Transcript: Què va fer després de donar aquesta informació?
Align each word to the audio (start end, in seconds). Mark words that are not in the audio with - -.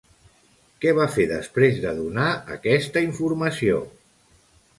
Què 0.85 0.93
va 0.99 1.05
fer 1.15 1.25
després 1.31 1.77
de 1.83 1.91
donar 1.99 2.31
aquesta 2.57 3.05
informació? 3.11 3.79